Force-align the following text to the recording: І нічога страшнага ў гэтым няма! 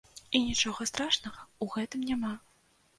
І 0.37 0.39
нічога 0.47 0.89
страшнага 0.91 1.41
ў 1.47 1.65
гэтым 1.77 2.09
няма! 2.11 2.37